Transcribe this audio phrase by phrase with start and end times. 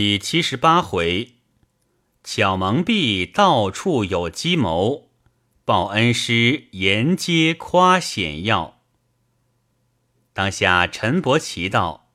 [0.00, 1.32] 第七十八回，
[2.22, 5.10] 巧蒙蔽到处有计谋，
[5.64, 8.80] 报恩师沿街夸显耀。
[10.32, 12.12] 当下陈伯奇道：“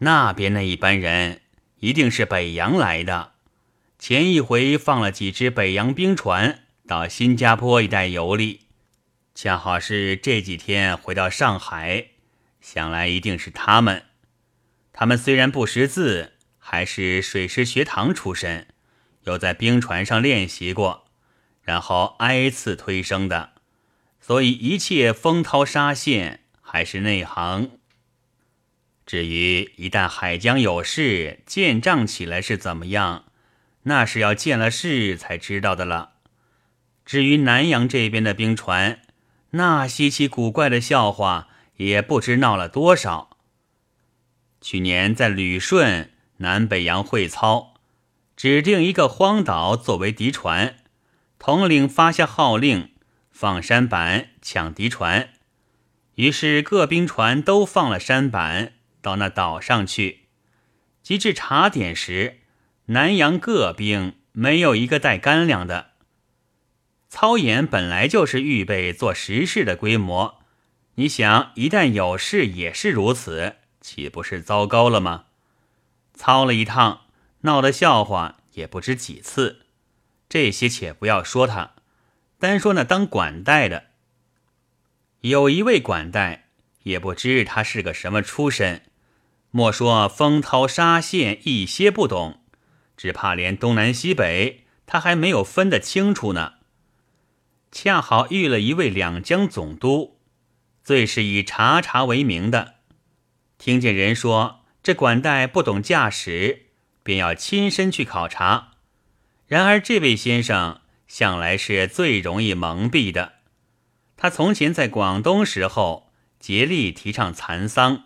[0.00, 1.40] 那边那一班人
[1.78, 3.32] 一定是北洋来的，
[3.98, 8.66] 前一回放了几只北洋兵船到新加坡一带游历，
[9.34, 12.08] 恰好是这几天回到上海，
[12.60, 14.04] 想来一定是他们。
[14.92, 16.34] 他们虽然不识字。”
[16.64, 18.68] 还是水师学堂出身，
[19.24, 21.06] 有在冰船上练习过，
[21.60, 23.50] 然后挨次推升的，
[24.20, 27.72] 所以一切风涛沙线还是内行。
[29.04, 33.24] 至于一旦海疆有事，建仗起来是怎么样，
[33.82, 36.12] 那是要见了事才知道的了。
[37.04, 39.00] 至于南洋这边的冰船，
[39.50, 43.36] 那稀奇古怪的笑话也不知闹了多少。
[44.60, 46.11] 去年在旅顺。
[46.42, 47.74] 南北洋会操，
[48.36, 50.76] 指定一个荒岛作为敌船，
[51.38, 52.90] 统领发下号令，
[53.30, 55.30] 放山板抢敌船。
[56.16, 60.26] 于是各兵船都放了山板到那岛上去。
[61.02, 62.40] 及至查点时，
[62.86, 65.92] 南洋各兵没有一个带干粮的。
[67.08, 70.38] 操演本来就是预备做实事的规模，
[70.94, 75.24] 你想一旦有事也是如此，岂不是糟糕了吗？
[76.14, 77.02] 操了一趟，
[77.40, 79.66] 闹的笑话也不知几次。
[80.28, 81.72] 这些且不要说他，
[82.38, 83.86] 单说那当管带的，
[85.20, 86.48] 有一位管带，
[86.84, 88.82] 也不知他是个什么出身。
[89.50, 92.40] 莫说风涛沙线一些不懂，
[92.96, 96.54] 只怕连东南西北他还没有分得清楚呢。
[97.70, 100.18] 恰好遇了一位两江总督，
[100.82, 102.76] 最是以查查为名的，
[103.58, 104.61] 听见人说。
[104.82, 106.66] 这管带不懂驾驶，
[107.02, 108.72] 便要亲身去考察。
[109.46, 113.34] 然而这位先生向来是最容易蒙蔽的。
[114.16, 116.10] 他从前在广东时候，
[116.40, 118.04] 竭力提倡蚕桑，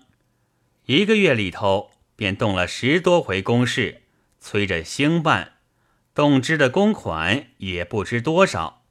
[0.86, 4.02] 一个月里头便动了十多回公事，
[4.38, 5.52] 催着兴办，
[6.14, 8.82] 动支的公款也不知多少。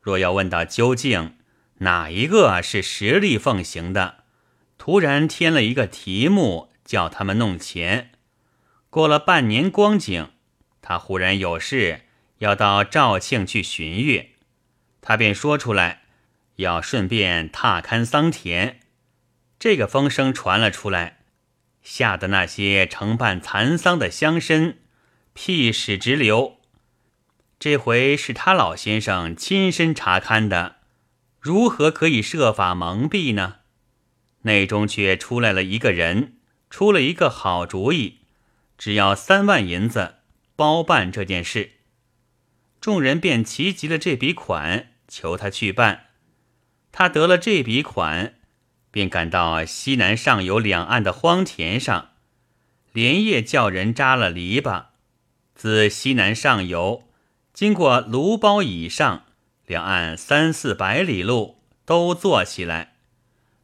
[0.00, 1.36] 若要问到究竟
[1.78, 4.24] 哪一个是实力奉行的？
[4.86, 8.12] 突然添了一个题目，叫他们弄钱。
[8.88, 10.30] 过了半年光景，
[10.80, 12.02] 他忽然有事
[12.38, 14.30] 要到肇庆去巡阅，
[15.00, 16.02] 他便说出来，
[16.58, 18.78] 要顺便踏勘桑田。
[19.58, 21.18] 这个风声传了出来，
[21.82, 24.76] 吓得那些承办蚕桑的乡绅
[25.32, 26.58] 屁屎直流。
[27.58, 30.76] 这回是他老先生亲身查勘的，
[31.40, 33.56] 如何可以设法蒙蔽呢？
[34.46, 36.38] 内中却出来了一个人，
[36.70, 38.20] 出了一个好主意，
[38.78, 40.14] 只要三万银子
[40.54, 41.72] 包办这件事。
[42.80, 46.06] 众人便齐集了这笔款，求他去办。
[46.92, 48.36] 他得了这笔款，
[48.92, 52.12] 便赶到西南上游两岸的荒田上，
[52.92, 54.86] 连夜叫人扎了篱笆，
[55.56, 57.08] 自西南上游
[57.52, 59.24] 经过芦包以上
[59.66, 62.95] 两岸三四百里路都做起来。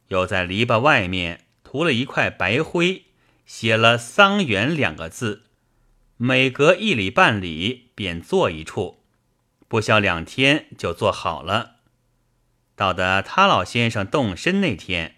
[0.09, 3.05] 又在篱笆外面涂了一块白灰，
[3.45, 5.43] 写了“桑园”两个字，
[6.17, 9.03] 每隔一里半里便做一处，
[9.67, 11.77] 不消两天就做好了。
[12.75, 15.15] 到得他老先生动身那天，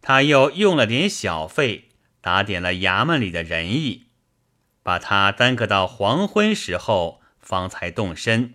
[0.00, 1.88] 他又用了点小费，
[2.20, 4.06] 打点了衙门里的人意，
[4.82, 8.54] 把他耽搁到黄昏时候方才动身。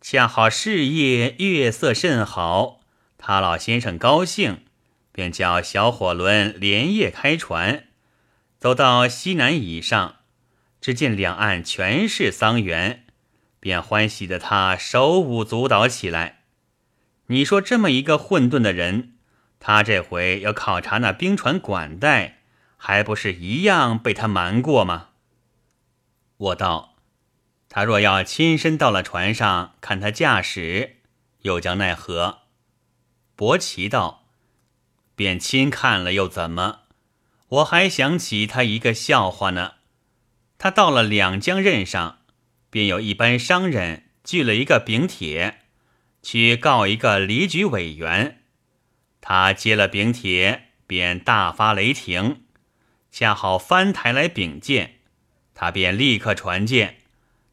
[0.00, 2.81] 恰好事业月色甚好。
[3.24, 4.64] 他老先生高兴，
[5.12, 7.84] 便叫小火轮连夜开船，
[8.58, 10.16] 走到西南以上，
[10.80, 13.04] 只见两岸全是桑园，
[13.60, 16.40] 便欢喜的他手舞足蹈起来。
[17.26, 19.12] 你说这么一个混沌的人，
[19.60, 22.40] 他这回要考察那冰船管带，
[22.76, 25.10] 还不是一样被他瞒过吗？
[26.38, 26.96] 我道，
[27.68, 30.96] 他若要亲身到了船上看他驾驶，
[31.42, 32.41] 又将奈何？
[33.42, 34.28] 伯奇道
[35.16, 36.82] ：“便亲看了又怎么？
[37.48, 39.72] 我还想起他一个笑话呢。
[40.58, 42.20] 他到了两江任上，
[42.70, 45.62] 便有一班商人聚了一个禀帖，
[46.22, 48.44] 去告一个离局委员。
[49.20, 52.44] 他接了禀帖，便大发雷霆。
[53.10, 55.00] 恰好翻台来禀见，
[55.52, 56.98] 他便立刻传见，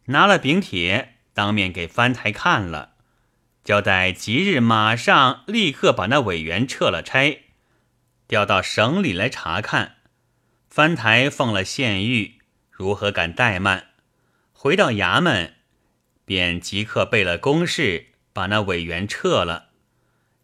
[0.06, 2.98] 拿了禀帖，当面给翻台看了。”
[3.70, 7.44] 交代即日马上立刻把那委员撤了差，
[8.28, 9.98] 调到省里来查看。
[10.68, 12.40] 藩台奉了县狱，
[12.72, 13.90] 如何敢怠慢？
[14.54, 15.54] 回到衙门，
[16.26, 19.68] 便即刻备了公事，把那委员撤了。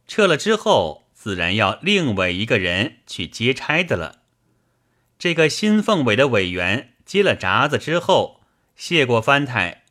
[0.05, 4.19] 撤了之后，自然要另委一个人去接差的了。
[5.17, 8.41] 这个新奉委的委员接了札子之后，
[8.75, 9.84] 谢过藩台，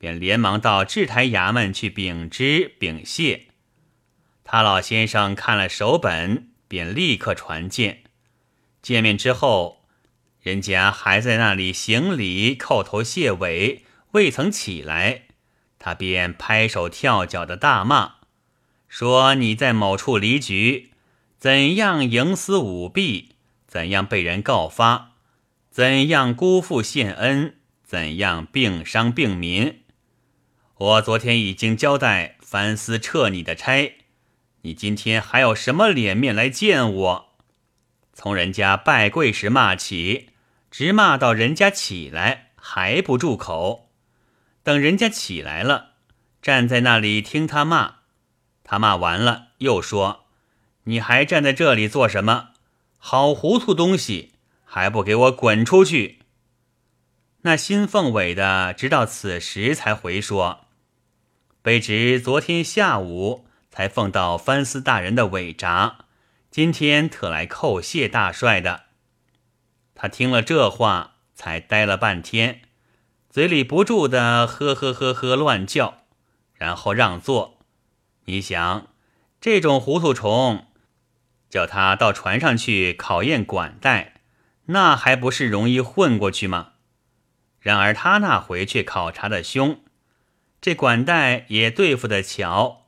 [0.00, 3.48] 便连忙到制台衙门去禀知禀谢。
[4.42, 8.04] 他老先生看了手本，便立刻传见。
[8.80, 9.82] 见面之后，
[10.40, 15.24] 人家还在那里行礼叩头谢尾，未曾起来，
[15.78, 18.14] 他便拍手跳脚的大骂，
[18.88, 20.92] 说：“你在某处离局，
[21.38, 23.36] 怎样营私舞弊？
[23.66, 25.12] 怎样被人告发？
[25.70, 27.56] 怎样辜负县恩？
[27.84, 29.82] 怎样病伤病民？
[30.80, 33.96] 我昨天已经交代凡司撤你的差，
[34.62, 37.34] 你今天还有什么脸面来见我？”
[38.14, 40.30] 从人家拜跪时骂起，
[40.70, 43.90] 直骂到人家起来还不住口。
[44.62, 45.90] 等人家起来了，
[46.40, 47.96] 站在那里听他骂。
[48.64, 50.24] 他骂完了，又说
[50.84, 52.52] ：“你还站在这里做什么？
[52.96, 54.32] 好糊涂东西，
[54.64, 56.20] 还不给我滚出去！”
[57.42, 60.66] 那新凤尾的直到此时才回说
[61.62, 66.06] ：“卑职昨天下午才奉到藩司大人的委札。”
[66.50, 68.86] 今天特来叩谢大帅的，
[69.94, 72.62] 他听了这话，才呆了半天，
[73.28, 75.98] 嘴里不住的呵呵呵呵乱叫，
[76.54, 77.60] 然后让座。
[78.24, 78.88] 你想，
[79.40, 80.66] 这种糊涂虫，
[81.48, 84.14] 叫他到船上去考验管带，
[84.66, 86.72] 那还不是容易混过去吗？
[87.60, 89.80] 然而他那回却考察的凶，
[90.60, 92.86] 这管带也对付的巧。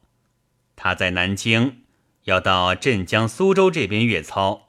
[0.77, 1.79] 他在南京。
[2.25, 4.69] 要到镇江、苏州这边阅操，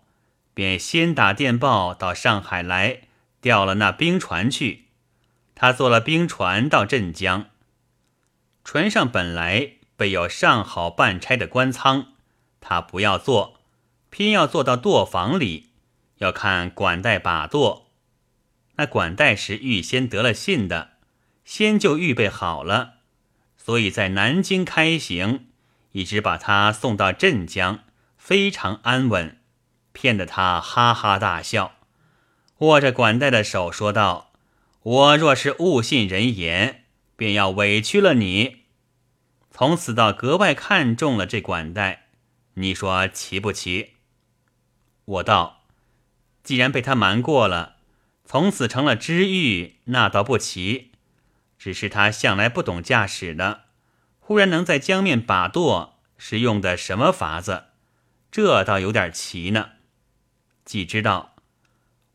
[0.56, 3.02] 便先打电报到上海来，
[3.42, 4.86] 调了那兵船去。
[5.54, 7.52] 他坐了兵船到镇江，
[8.64, 12.14] 船上本来备有上好办差的官舱，
[12.60, 13.60] 他不要坐，
[14.10, 15.70] 偏要坐到舵房里，
[16.18, 17.92] 要看管带把舵。
[18.78, 20.93] 那管带是预先得了信的，
[21.45, 22.95] 先就预备好了，
[23.57, 25.48] 所以在南京开行。
[25.92, 27.84] 一直把他送到镇江，
[28.18, 29.40] 非常安稳，
[29.92, 31.75] 骗得他哈哈大笑，
[32.57, 34.31] 握着管带的手说道
[34.81, 36.86] ：“我若是误信人言，
[37.16, 38.63] 便要委屈了你。”
[39.56, 42.07] 从此倒格外看中了这管带，
[42.56, 43.92] 你说奇不奇？
[45.06, 45.62] 我道
[46.44, 47.75] ：“既然被他瞒过了，
[48.25, 50.93] 从此成了知遇，那倒不奇。
[51.63, 53.62] 只是他向来不懂驾驶的。”
[54.19, 57.68] 忽然能在江面把舵，是用的什么法子？
[58.30, 59.69] 这倒有点奇呢。
[60.65, 61.38] 既知道，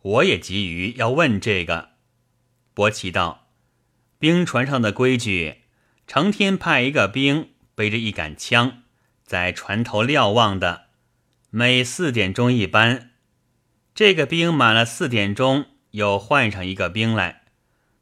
[0.03, 1.93] 我也急于要问这个。
[2.75, 3.49] 伯奇道
[4.21, 5.63] ：“兵船上的规矩，
[6.07, 8.83] 成天派一个兵背着一杆枪，
[9.25, 10.89] 在船头瞭望的，
[11.49, 13.13] 每四点钟一班。
[13.95, 17.38] 这个兵满了四点钟，又换上一个兵来，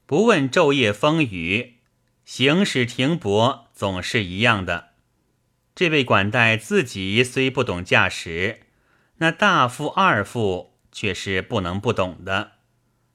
[0.07, 1.75] 不问昼夜风雨。”
[2.25, 4.89] 行驶停泊总是一样的。
[5.77, 8.63] 这位管带自己虽不懂驾驶，
[9.19, 12.53] 那大副、二副却是不能不懂的。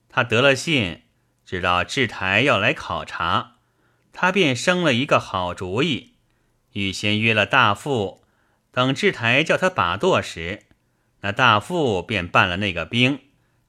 [0.08, 1.02] 他得了信，
[1.46, 3.58] 知道制台要来考察，
[4.14, 6.14] 他便生了一个好主意，
[6.72, 8.24] 预先约了大副，
[8.72, 10.64] 等制台叫他把舵时，
[11.20, 13.20] 那大副便办了那个兵，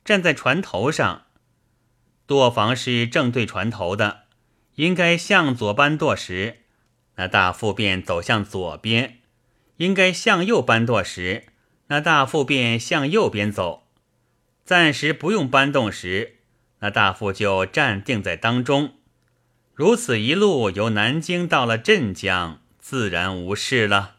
[0.04, 1.26] 站在船头上，
[2.32, 4.22] 舵房是正对船头的。
[4.76, 6.60] 应该向左搬舵时，
[7.16, 9.18] 那大副便走向左边；
[9.76, 11.44] 应该向右搬舵时，
[11.88, 13.82] 那大副便向右边走。
[14.64, 16.38] 暂时不用搬动时，
[16.78, 18.94] 那大副就站定在当中。
[19.74, 24.16] 如此一路由南京到了镇江，自然无事了。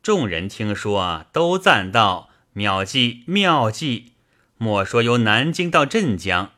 [0.00, 4.12] 众人听说啊，都赞道：“妙计，妙计！
[4.56, 6.52] 莫说由南京到镇江。”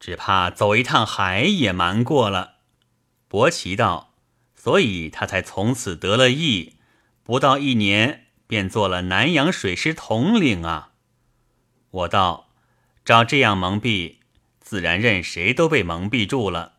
[0.00, 2.54] 只怕走一趟海也瞒过了。
[3.28, 4.14] 伯奇道
[4.56, 6.76] ：“所以他才从此得了意，
[7.22, 10.92] 不到一年便做了南洋水师统领啊。”
[11.92, 12.48] 我道
[13.04, 14.16] ：“照这样蒙蔽，
[14.58, 16.76] 自然任谁都被蒙蔽住了。”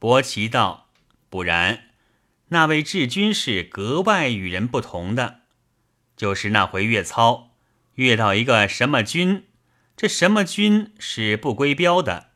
[0.00, 0.88] 伯奇道
[1.30, 1.90] ：“不然，
[2.48, 5.42] 那位治军是格外与人不同的，
[6.16, 7.52] 就是那回阅操，
[7.94, 9.44] 阅到一个什么军，
[9.96, 12.30] 这什么军是不归标的。”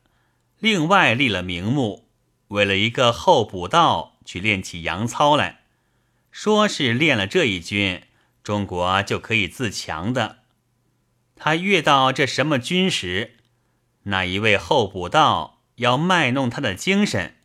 [0.59, 2.09] 另外立了名目，
[2.47, 5.61] 为了一个候补道去练起洋操来，
[6.31, 8.03] 说是练了这一军，
[8.43, 10.39] 中国就可以自强的。
[11.35, 13.35] 他越到这什么军时，
[14.03, 17.35] 那一位候补道要卖弄他的精神，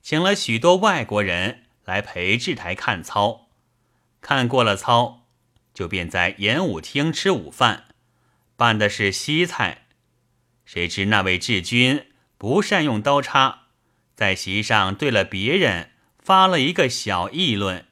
[0.00, 3.48] 请了许多外国人来陪制台看操，
[4.22, 5.26] 看过了操，
[5.74, 7.84] 就便在演武厅吃午饭，
[8.56, 9.88] 办的是西菜。
[10.64, 12.06] 谁知那位治军
[12.38, 13.68] 不善用刀叉，
[14.14, 17.86] 在席上对了别人发了一个小议论，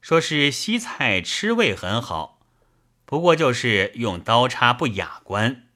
[0.00, 2.40] 说是西菜吃味很好。
[3.04, 5.66] 不过就是用刀叉不雅观。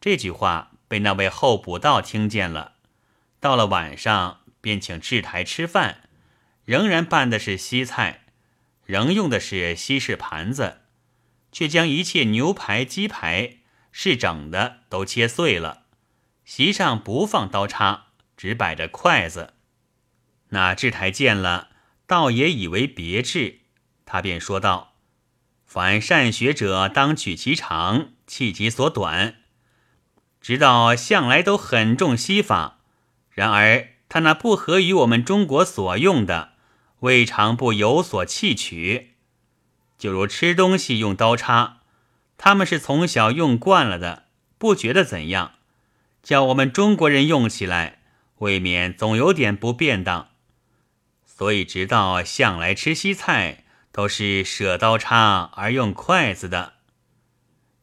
[0.00, 2.74] 这句话被那位候补道听见了，
[3.40, 6.02] 到了晚上便请制台吃饭，
[6.64, 8.26] 仍然办的是西菜，
[8.84, 10.82] 仍用的是西式盘子，
[11.50, 13.56] 却将一切牛排、鸡排
[13.90, 15.85] 是整的都切碎了，
[16.46, 19.54] 席上不放刀叉，只摆着筷子。
[20.50, 21.70] 那制台见了，
[22.06, 23.62] 倒也以为别致，
[24.06, 24.94] 他便说道。
[25.64, 29.38] 凡善学者，当取其长，弃其所短。
[30.40, 32.78] 直到向来都很重西法，
[33.30, 36.52] 然而他那不合于我们中国所用的，
[37.00, 39.16] 未尝不有所弃取。
[39.98, 41.80] 就如吃东西用刀叉，
[42.38, 44.26] 他们是从小用惯了的，
[44.56, 45.55] 不觉得怎样；
[46.26, 48.00] 叫我们中国人用起来，
[48.38, 50.30] 未免总有点不便当。
[51.24, 53.62] 所以直到向来吃西菜。
[53.92, 56.74] 都是舍刀叉而用筷子的，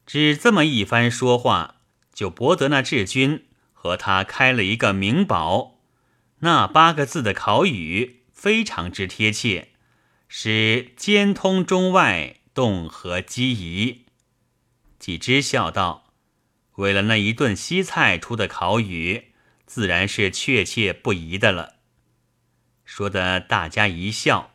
[0.06, 1.80] 只这么一番说话，
[2.12, 5.80] 就博得那志军和他开了一个名宝。
[6.38, 9.70] 那八个字的考语非常之贴切，
[10.28, 14.04] 使兼通中外，动和机宜。
[15.00, 16.03] 季之笑道
[16.76, 19.32] ：“为了那一顿西菜出的考语，
[19.66, 21.76] 自然是确切不疑的了。”
[22.84, 24.50] 说的大家一笑。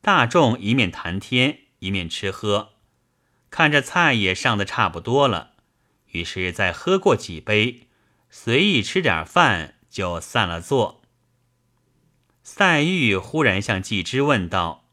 [0.00, 2.72] 大众一面谈天，一面吃喝，
[3.50, 5.52] 看着菜也上的差不多了，
[6.08, 7.88] 于是再喝过几杯，
[8.28, 11.02] 随意吃点饭，就散了座。
[12.42, 14.84] 赛玉忽然向季之问道：“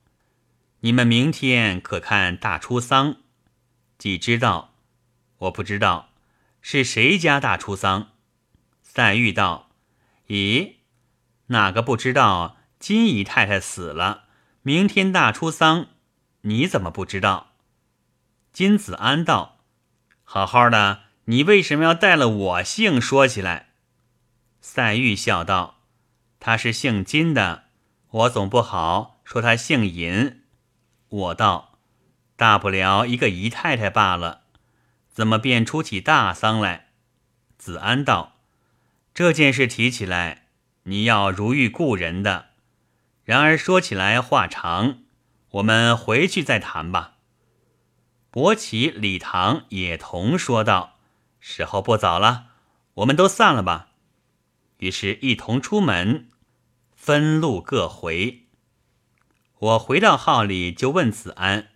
[0.79, 3.17] 你们明天可看大出丧？”
[3.99, 4.75] 季之道
[5.39, 6.10] ：“我不知道，
[6.61, 8.11] 是谁家大出丧？”
[8.81, 9.71] 赛玉道
[10.27, 10.75] ：“咦，
[11.47, 14.25] 哪个不知道金姨太太死了？”
[14.63, 15.87] 明天大出丧，
[16.41, 17.53] 你怎么不知道？
[18.53, 19.57] 金子安道
[20.23, 23.69] ：“好好的，你为什么要带了我姓说起来？”
[24.61, 25.79] 赛玉笑道
[26.39, 27.63] ：“他是姓金的，
[28.09, 30.43] 我总不好说他姓尹。”
[31.09, 31.79] 我道
[32.37, 34.40] ：“大不了一个姨太太罢了，
[35.21, 36.87] 怎么便出起大丧来？”
[37.55, 38.37] 子安道
[39.13, 40.47] ：“这件事提起来，
[40.85, 42.47] 你要如遇故人的。”
[43.23, 45.03] 然而说起来话长，
[45.51, 47.17] 我们回去再谈吧。
[48.31, 50.97] 伯奇、李唐也同说道
[51.39, 52.47] ：“时候不早了，
[52.95, 53.89] 我们都散了吧。”
[54.81, 56.29] 于是，一同出门，
[56.95, 58.47] 分路各回。
[59.59, 61.67] 我回到号里，就问子安：“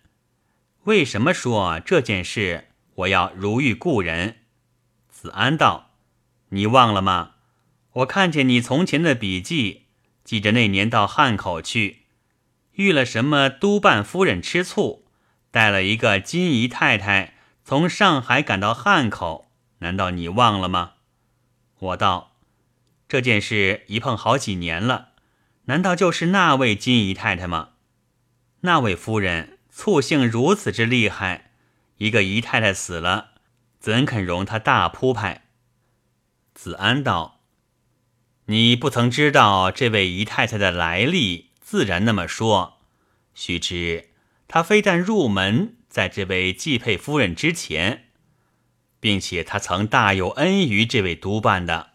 [0.82, 4.38] 为什么说这件事我要如遇故人？”
[5.08, 5.92] 子安道
[6.50, 7.36] ：“你忘了吗？
[7.92, 9.84] 我看见你从前的笔记。”
[10.26, 12.06] 记着那年到汉口去，
[12.72, 15.06] 遇了什么督办夫人吃醋，
[15.52, 19.46] 带了一个金姨太太从上海赶到汉口，
[19.78, 20.94] 难道你忘了吗？
[21.78, 22.32] 我道
[23.06, 25.10] 这件事一碰好几年了，
[25.66, 27.74] 难道就是那位金姨太太吗？
[28.62, 31.45] 那位夫人醋性如此之厉害，
[31.98, 33.30] 一个姨太太死了，
[33.78, 35.46] 怎肯容他大铺排？
[36.54, 37.40] 子安道。
[38.46, 42.78] 你不曾知道这位姨太太的来历，自然那么说。
[43.34, 44.10] 须知
[44.46, 48.10] 她非但入门在这位继配夫人之前，
[49.00, 51.90] 并且她曾大有恩于这位督办的。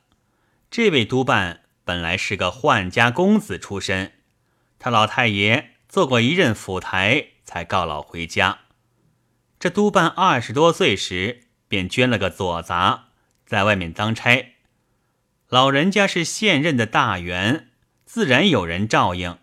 [0.70, 4.14] 这位督办本来是个宦家公子出身，
[4.78, 8.60] 他老太爷做过一任府台，才告老回家。
[9.62, 13.10] 这督办二十多岁时，便捐了个左杂，
[13.46, 14.56] 在外面当差。
[15.50, 17.70] 老人家是现任的大员，
[18.04, 19.38] 自然有人照应。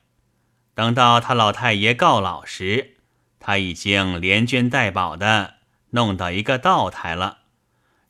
[0.74, 2.96] 等到他老太爷告老时，
[3.38, 5.58] 他已经连捐带保的
[5.90, 7.38] 弄到一个道台了，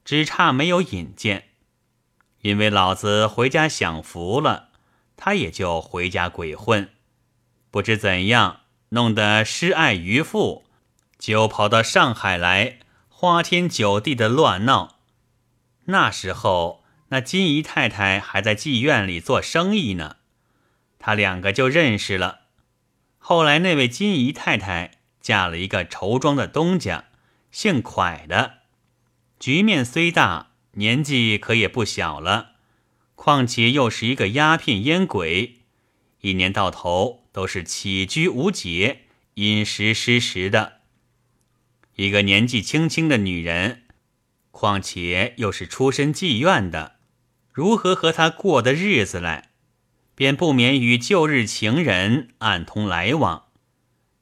[0.02, 1.48] 只差没有引荐。
[2.40, 4.70] 因为老子回家享福了，
[5.14, 6.88] 他也就回家鬼混。
[7.70, 10.64] 不知怎样弄得失爱于父，
[11.18, 15.00] 就跑到上海来，花天酒地的乱闹。
[15.86, 16.84] 那时候。
[17.10, 20.16] 那金姨太太还在妓院里做生意呢，
[20.98, 22.40] 他两个就认识了。
[23.16, 27.04] 后来那位金姨太太嫁了一个绸庄的东家，
[27.50, 28.58] 姓蒯的，
[29.40, 32.56] 局面虽大，年纪可也不小了。
[33.14, 35.60] 况且又是一个鸦片烟鬼，
[36.20, 39.04] 一年到头都是起居无节，
[39.36, 40.77] 饮食失时的。
[41.98, 43.82] 一个年纪轻轻的女人，
[44.52, 47.00] 况且又是出身妓院的，
[47.52, 49.50] 如何和他过的日子来？
[50.14, 53.46] 便不免与旧日情人暗通来往。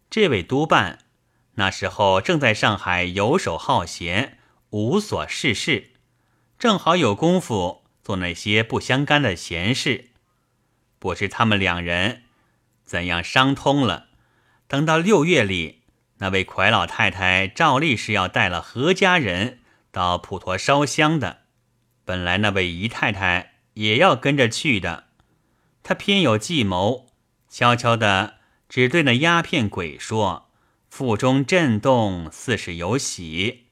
[0.08, 1.00] 这位督办
[1.56, 4.38] 那时候正在上海游手好闲，
[4.70, 5.90] 无所事事，
[6.58, 10.06] 正好有功夫做那些不相干的闲事。
[10.98, 12.22] 不知他们两人
[12.86, 14.06] 怎样商通了。
[14.66, 15.75] 等到六月里，
[16.18, 21.42] 那位蒯老太太照例是要带了何家人到普陀烧香的。
[22.04, 25.08] 本来那位姨太太也要跟着去的，
[25.82, 27.06] 她偏有计谋，
[27.48, 28.34] 悄悄的。
[28.68, 30.50] 只对那鸦片鬼说
[30.90, 33.66] ：“腹中震动，似是有喜。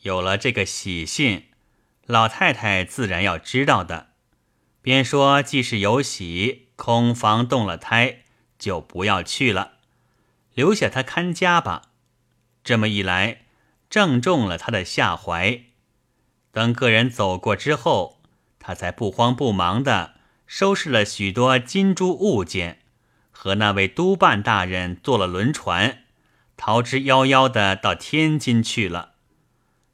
[0.00, 1.44] 有了这个喜信，
[2.06, 4.08] 老太太自然要知道的。
[4.80, 8.22] 便说，既是有喜，恐防动了胎，
[8.58, 9.74] 就不要去了，
[10.54, 11.90] 留下他看家吧。
[12.64, 13.42] 这么一来，
[13.90, 15.62] 正中了他的下怀。
[16.50, 18.20] 等个人走过之后，
[18.58, 20.14] 他才不慌不忙的
[20.46, 22.78] 收拾了许多金珠物件。”
[23.34, 26.04] 和那位督办大人坐了轮船，
[26.56, 29.14] 逃之夭夭的到天津去了。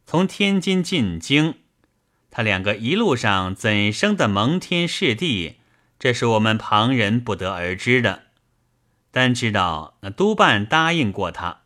[0.05, 1.55] 从天津进京，
[2.31, 5.57] 他两个一路上怎生的蒙天试地，
[5.99, 8.25] 这是我们旁人不得而知的。
[9.11, 11.63] 但知道那督办答应过他，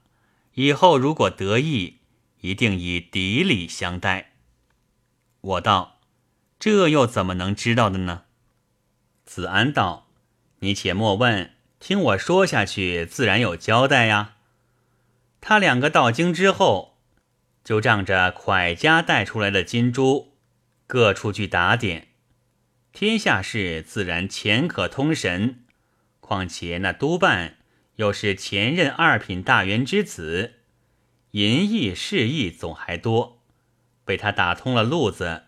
[0.54, 1.98] 以后如果得意，
[2.40, 4.32] 一定以砥礼相待。
[5.40, 6.00] 我道：
[6.58, 8.22] 这又怎么能知道的呢？
[9.24, 10.08] 子安道：
[10.60, 11.50] 你且莫问。
[11.80, 14.36] 听我说下去，自然有交代呀。
[15.40, 16.96] 他两个到京之后，
[17.64, 20.36] 就仗着蒯家带出来的金珠，
[20.86, 22.06] 各处去打点。
[22.92, 25.64] 天下事自然钱可通神，
[26.22, 27.58] 况且那督办
[27.96, 30.54] 又是前任二品大员之子，
[31.32, 33.42] 银意事意总还多，
[34.06, 35.42] 被他打通了路子，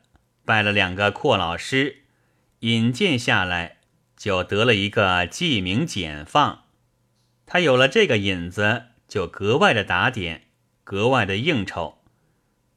[0.45, 2.03] 拜了两个阔老师，
[2.59, 3.79] 引荐下来。
[4.17, 6.65] 就得了一个记名简放，
[7.45, 10.45] 他有了这个引子，就格外的打点，
[10.83, 11.99] 格外的应酬。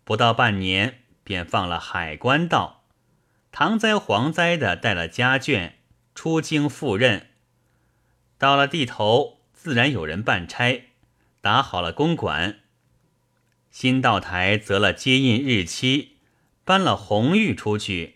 [0.03, 2.83] 不到半年，便放了海关道，
[3.51, 5.73] 唐灾蝗灾的带了家眷
[6.15, 7.26] 出京赴任。
[8.38, 10.89] 到了地头，自然有人办差，
[11.41, 12.60] 打好了公馆。
[13.69, 16.17] 新道台择了接印日期，
[16.63, 18.15] 搬了红玉出去。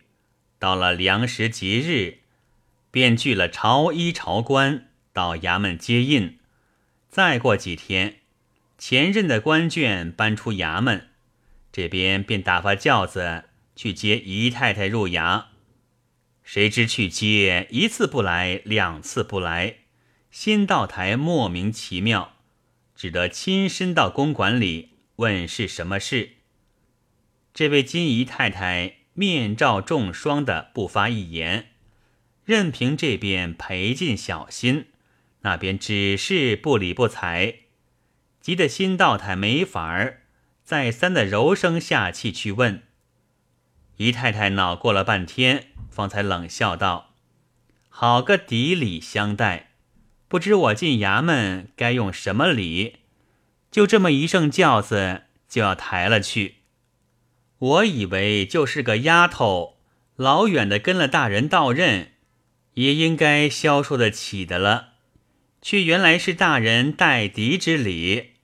[0.59, 2.19] 到了良时吉日。
[2.93, 6.37] 便聚了朝衣朝官到衙门接印，
[7.07, 8.17] 再过几天，
[8.77, 11.07] 前任的官眷搬出衙门，
[11.71, 13.45] 这边便打发轿子
[13.77, 15.45] 去接姨太太入衙。
[16.43, 19.77] 谁知去接一次不来，两次不来，
[20.31, 22.37] 新道台莫名其妙，
[22.95, 26.37] 只得亲身到公馆里问是什么事。
[27.53, 31.71] 这位金姨太太面罩重霜的，不发一言。
[32.45, 34.87] 任凭这边赔尽小心，
[35.41, 37.55] 那边只是不理不睬，
[38.39, 40.21] 急得新道台没法儿，
[40.63, 42.83] 再三的柔声下气去问。
[43.97, 47.15] 姨太太恼过了半天，方才冷笑道
[47.89, 49.70] ：“好个砥礼相待，
[50.31, 52.99] 不知我进衙门该用什么礼？
[53.69, 56.59] 就这么一声轿子就要抬了去。
[57.57, 59.75] 我以为就是个丫头，
[60.15, 62.13] 老远的跟了大人到任。”
[62.75, 64.93] 也应该消受得起的了，
[65.61, 68.35] 却原来是大人待敌之礼。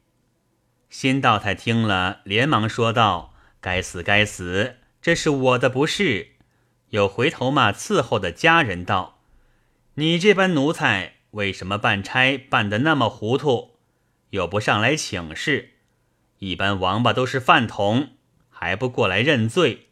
[0.90, 4.76] 新道台听了，连忙说道：“该死，该死！
[5.02, 6.32] 这是我的不是。”
[6.92, 9.22] 又回头骂伺候的家人道
[9.96, 13.76] ：“你这般奴才，为什么办差办得那么糊涂？
[14.32, 15.72] 又不上来请示？
[16.40, 18.10] 一般王八都是饭桶，
[18.50, 19.88] 还不过来认罪？”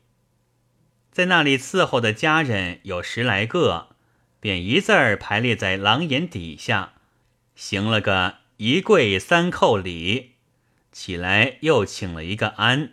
[1.11, 3.89] 在那里伺候的家人有十来个。
[4.41, 6.93] 便一字儿排列在廊檐底下，
[7.55, 10.33] 行了个一跪三叩礼，
[10.91, 12.91] 起来又请了一个安。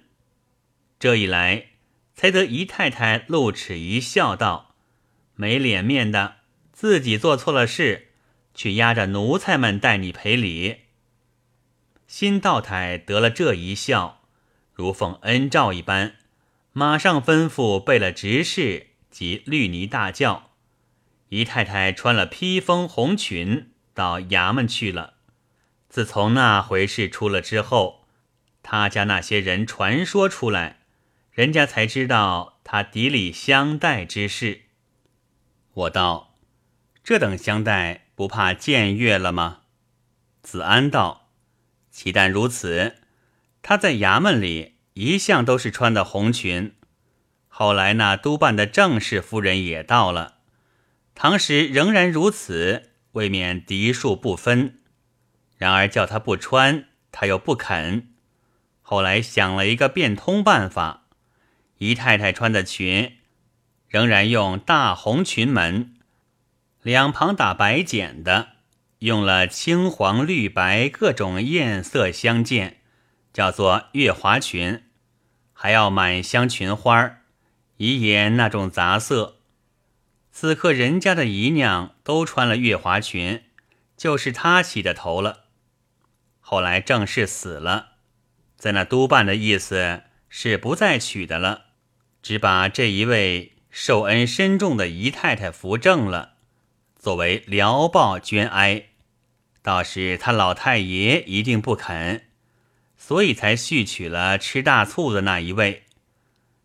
[0.99, 1.67] 这一来，
[2.15, 4.75] 才得姨太太露齿一笑，道
[5.37, 6.37] ：“没脸面的，
[6.73, 8.12] 自己做错了事，
[8.55, 10.79] 却压着奴才们代你赔礼。”
[12.07, 14.23] 新道台得了这一笑，
[14.73, 16.17] 如奉恩诏一般，
[16.73, 20.51] 马上吩咐备了执事及绿泥大轿。
[21.31, 25.15] 姨太太穿了披风红裙到衙门去了。
[25.89, 28.05] 自从那回事出了之后，
[28.63, 30.81] 他家那些人传说出来，
[31.31, 34.63] 人家才知道他抵礼相待之事。
[35.73, 36.35] 我道
[37.03, 39.63] ：“这等相待，不怕僭越了吗？”
[40.45, 41.31] 子安道
[41.91, 42.99] ：“岂但如此，
[43.63, 46.77] 他在衙门里一向都是穿的红裙。
[47.49, 50.37] 后来那督办的正室夫人也到了，
[51.17, 54.79] 唐时仍然如此，未免嫡庶不分。
[55.57, 58.15] 然而叫他不穿，他又不肯。
[58.83, 61.09] 后来想了一个变通办法，
[61.79, 63.17] 姨太太穿的裙。”
[63.91, 65.97] 仍然用大红裙门，
[66.83, 68.49] 两旁打白剪的，
[68.99, 72.79] 用了青黄绿白各种艳色相间，
[73.33, 74.83] 叫做月华裙，
[75.53, 77.19] 还要满镶裙花
[77.77, 79.39] 以掩那种杂色。
[80.33, 83.45] 此刻人家的姨娘都穿了月华裙，
[83.97, 85.45] 就是他起的头了。
[86.41, 87.93] 后来正式死了，
[88.57, 91.67] 在那督办的意思是不再娶的了，
[92.23, 93.51] 只把这一位。
[93.75, 96.32] 受恩深重的姨太太扶正了，
[97.03, 98.91] 作为辽报捐哀，
[99.61, 102.27] 倒是他老太爷一定不肯，
[102.97, 105.83] 所以才续娶了吃大醋的那一位。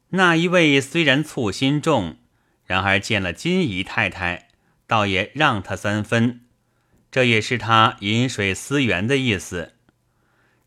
[0.10, 2.20] 那一位虽然醋心重，
[2.66, 4.50] 然而见了金姨太太，
[4.86, 6.46] 倒也让他三分，
[7.10, 9.74] 这也是他饮水思源的意思。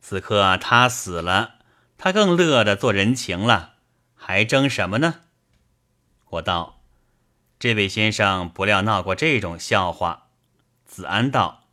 [0.00, 1.58] 此刻他死了，
[1.96, 3.74] 他更乐得做人情了，
[4.16, 5.20] 还争什么呢？
[6.30, 6.79] 我道
[7.60, 10.26] ：“这位先生不料闹过这种笑话。”
[10.84, 11.64] 子安道：“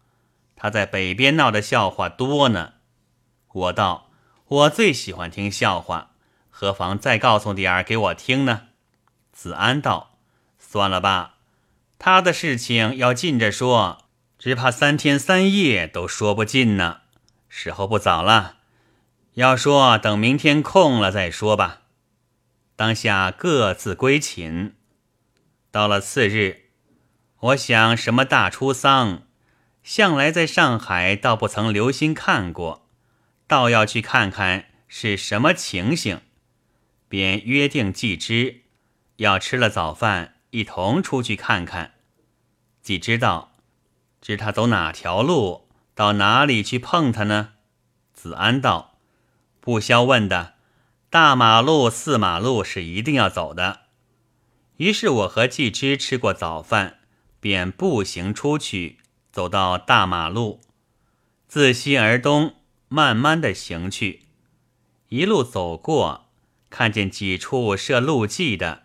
[0.55, 2.73] 他在北边闹的笑话多呢。”
[3.51, 4.11] 我道
[4.47, 6.11] ：“我最喜欢听笑话，
[6.51, 8.67] 何妨再告诉点儿给我听呢？”
[9.33, 10.17] 子安道
[10.59, 11.35] ：“算了吧，
[11.97, 14.05] 他的事情要尽着说，
[14.37, 17.01] 只怕三天三夜都说不尽呢。
[17.49, 18.57] 时候不早了，
[19.33, 21.81] 要说等明天空了再说吧。”
[22.75, 24.75] 当下各自归寝。
[25.77, 26.71] 到了次日，
[27.39, 29.27] 我想什么大出丧，
[29.83, 32.87] 向来在上海倒不曾留心看过，
[33.45, 36.21] 倒要去看看是什么情形，
[37.07, 38.63] 便约定季之，
[39.17, 41.91] 要吃了早饭一同出去看看。
[42.81, 43.51] 季知道，
[44.19, 47.49] 知他走哪条路，到哪里去碰他呢？
[48.15, 48.97] 子安道
[49.61, 50.55] ：“不消问的。”
[51.11, 53.81] 大马路、四马路是一定要走的。
[54.77, 56.99] 于是我和季之吃过早饭，
[57.39, 58.97] 便步行出去，
[59.31, 60.61] 走到大马路，
[61.47, 62.55] 自西而东，
[62.87, 64.23] 慢慢的行去。
[65.09, 66.29] 一路走过，
[66.69, 68.83] 看见几处设路记的，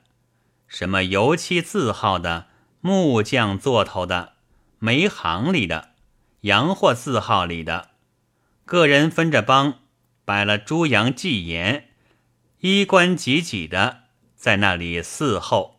[0.66, 2.46] 什么油漆字号的、
[2.81, 4.35] 木匠做头的、
[4.78, 5.90] 煤行里的、
[6.42, 7.90] 洋货字号里的，
[8.64, 9.81] 个人分着帮，
[10.24, 11.90] 摆了猪羊祭盐。
[12.61, 14.05] 衣冠挤挤的
[14.37, 15.72] 在那里伺候，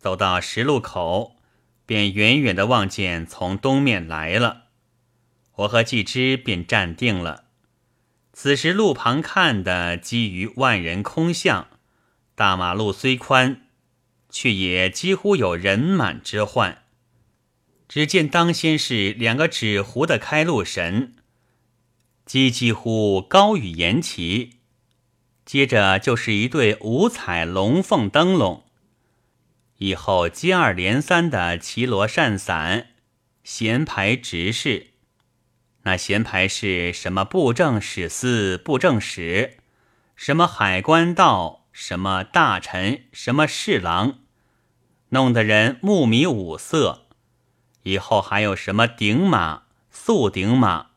[0.00, 1.36] 走到石路口，
[1.84, 4.64] 便远远的望见从东面来了。
[5.56, 7.44] 我和季之便站定了。
[8.32, 11.68] 此时路旁看的基于万人空巷，
[12.34, 13.66] 大马路虽宽，
[14.30, 16.84] 却也几乎有人满之患。
[17.86, 21.16] 只见当先是两个纸糊的开路神，
[22.24, 24.60] 几几乎高于岩旗。
[25.44, 28.64] 接着就是一对五彩龙凤灯笼，
[29.80, 32.88] 以后接二连三的齐罗扇伞、
[33.42, 34.88] 衔牌执事。
[35.84, 39.56] 那衔牌是什么布政使司、布政使，
[40.14, 44.18] 什么海关道，什么大臣，什么侍郎，
[45.08, 47.06] 弄得人目迷五色。
[47.84, 50.88] 以后还有什么顶马、素顶马、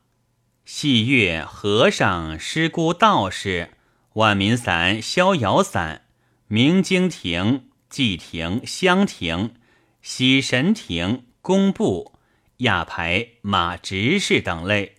[0.65, 3.75] 戏乐和尚、师姑、道士。
[4.15, 6.01] 万民伞、逍遥伞、
[6.47, 9.53] 明经亭、祭亭、香亭、
[10.01, 12.13] 喜神亭、工部、
[12.57, 14.95] 亚牌、马执事等类，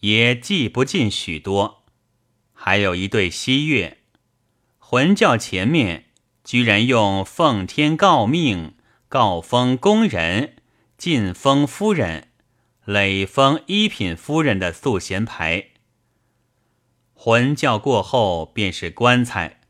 [0.00, 1.84] 也记不尽许多。
[2.54, 3.98] 还有一对西乐，
[4.78, 6.06] 魂教前面
[6.42, 8.74] 居然用奉天告命、
[9.06, 10.56] 告封工人、
[10.96, 12.28] 晋封夫人、
[12.86, 15.72] 累封一品夫人的素衔牌。
[17.12, 19.60] 魂教过后，便是棺材，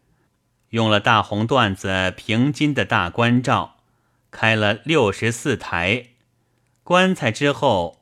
[0.75, 3.77] 用了大红缎子平金的大棺罩，
[4.33, 6.09] 开了六十四台
[6.83, 8.01] 棺材之后，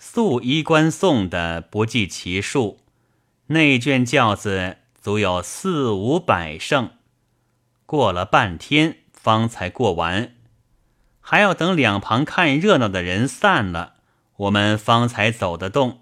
[0.00, 2.80] 素衣冠送的不计其数，
[3.46, 6.90] 内卷轿子足有四五百乘，
[7.86, 10.34] 过了半天方才过完，
[11.20, 13.94] 还要等两旁看热闹的人散了，
[14.38, 16.00] 我们方才走得动。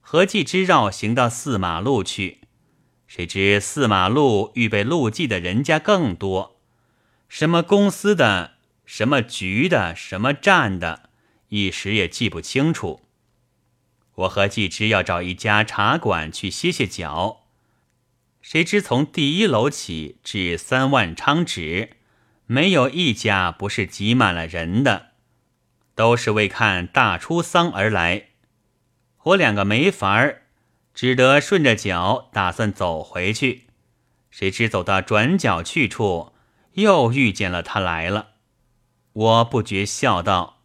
[0.00, 2.41] 何计之绕行到四马路去？
[3.14, 6.56] 谁知四马路预备路记的人家更多，
[7.28, 8.52] 什么公司的，
[8.86, 11.10] 什么局的，什么站的，
[11.50, 13.02] 一时也记不清楚。
[14.14, 17.42] 我和季之要找一家茶馆去歇歇脚，
[18.40, 21.98] 谁知从第一楼起至三万昌止，
[22.46, 25.08] 没有一家不是挤满了人的，
[25.94, 28.28] 都是为看大出丧而来。
[29.24, 30.41] 我两个没法儿，
[30.94, 33.66] 只得顺着脚打算走回去。
[34.30, 36.32] 谁知走到转角去处，
[36.72, 38.28] 又遇见了他来了。
[39.12, 40.62] 我不觉笑道：“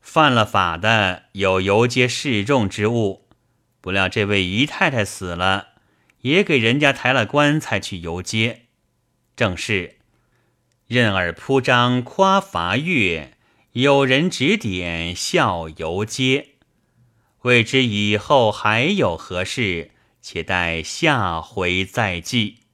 [0.00, 3.28] 犯了法的有游街示众之物，
[3.82, 5.68] 不料这位姨太太死了，
[6.22, 8.62] 也给人家抬了棺材去游街。
[9.36, 9.98] 正是
[10.86, 13.32] 任尔铺张夸伐乐，
[13.72, 16.52] 有人指点笑游街。”
[17.42, 22.65] 未知以后还有何事，且待下回再记。